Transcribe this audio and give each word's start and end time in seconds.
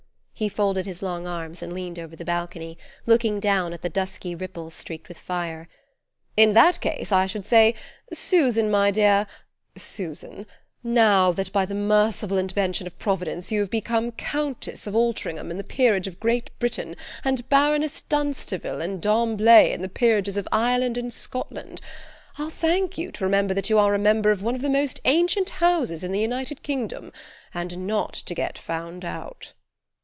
He 0.33 0.49
folded 0.49 0.87
his 0.87 1.03
long 1.03 1.27
arms 1.27 1.61
and 1.61 1.71
leaned 1.71 1.99
over 1.99 2.15
the 2.15 2.25
balcony, 2.25 2.75
looking 3.05 3.39
down 3.39 3.73
at 3.73 3.83
the 3.83 3.89
dusky 3.91 4.33
ripples 4.33 4.73
streaked 4.73 5.07
with 5.07 5.19
fire. 5.19 5.69
"In 6.35 6.53
that 6.53 6.81
case 6.81 7.11
I 7.11 7.27
should 7.27 7.45
say: 7.45 7.75
'Susan, 8.11 8.71
my 8.71 8.89
dear 8.89 9.27
Susan 9.77 10.47
now 10.83 11.31
that 11.31 11.53
by 11.53 11.67
the 11.67 11.75
merciful 11.75 12.39
intervention 12.39 12.87
of 12.87 12.97
Providence 12.97 13.51
you 13.51 13.59
have 13.59 13.69
become 13.69 14.13
Countess 14.13 14.87
of 14.87 14.95
Altringham 14.95 15.51
in 15.51 15.57
the 15.57 15.63
peerage 15.63 16.07
of 16.07 16.19
Great 16.19 16.49
Britain, 16.57 16.95
and 17.23 17.47
Baroness 17.47 18.01
Dunsterville 18.01 18.81
and 18.81 18.99
d'Amblay 18.99 19.71
in 19.71 19.83
the 19.83 19.89
peerages 19.89 20.37
of 20.37 20.47
Ireland 20.51 20.97
and 20.97 21.13
Scotland, 21.13 21.81
I'll 22.39 22.49
thank 22.49 22.97
you 22.97 23.11
to 23.11 23.23
remember 23.23 23.53
that 23.53 23.69
you 23.69 23.77
are 23.77 23.93
a 23.93 23.99
member 23.99 24.31
of 24.31 24.41
one 24.41 24.55
of 24.55 24.63
the 24.63 24.71
most 24.71 25.01
ancient 25.05 25.49
houses 25.61 26.03
in 26.03 26.11
the 26.11 26.19
United 26.19 26.63
Kingdom 26.63 27.13
and 27.53 27.85
not 27.85 28.13
to 28.13 28.33
get 28.33 28.57
found 28.57 29.05
out. 29.05 29.53